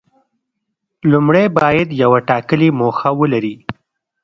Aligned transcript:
لومړی 1.11 1.45
باید 1.57 1.87
یوه 2.03 2.19
ټاکلې 2.29 2.69
موخه 2.79 3.09
ولري. 3.19 3.55